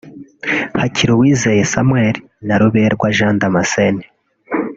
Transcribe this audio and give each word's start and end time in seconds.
Hakiruwizeye 0.81 1.63
Samuel 1.73 2.15
na 2.47 2.55
Ruberwa 2.61 3.07
Jean 3.17 3.35
Damascene 3.41 4.03